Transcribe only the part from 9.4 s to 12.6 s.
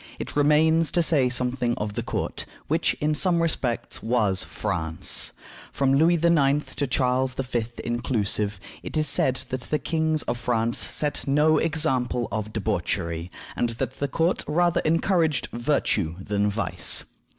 that the kings of France set no example of